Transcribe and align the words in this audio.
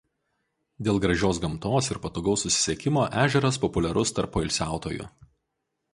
Dėl 0.87 0.95
gražios 1.03 1.41
gamtos 1.43 1.91
ir 1.95 2.01
patogaus 2.07 2.45
susisiekimo 2.45 3.05
ežeras 3.27 3.63
populiarus 3.67 4.15
tarp 4.21 4.37
poilsiautojų. 4.39 5.11